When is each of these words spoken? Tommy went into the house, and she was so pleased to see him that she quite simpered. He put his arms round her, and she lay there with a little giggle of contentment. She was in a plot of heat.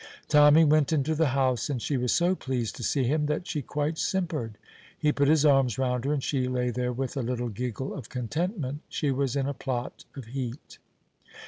Tommy 0.29 0.63
went 0.65 0.91
into 0.91 1.13
the 1.13 1.27
house, 1.27 1.69
and 1.69 1.79
she 1.79 1.95
was 1.95 2.11
so 2.11 2.33
pleased 2.33 2.75
to 2.77 2.81
see 2.83 3.03
him 3.03 3.27
that 3.27 3.45
she 3.45 3.61
quite 3.61 3.99
simpered. 3.99 4.57
He 4.97 5.11
put 5.11 5.27
his 5.27 5.45
arms 5.45 5.77
round 5.77 6.05
her, 6.05 6.11
and 6.13 6.23
she 6.23 6.47
lay 6.47 6.71
there 6.71 6.91
with 6.91 7.15
a 7.15 7.21
little 7.21 7.49
giggle 7.49 7.93
of 7.93 8.09
contentment. 8.09 8.81
She 8.89 9.11
was 9.11 9.35
in 9.35 9.45
a 9.47 9.53
plot 9.53 10.05
of 10.15 10.25
heat. 10.33 10.79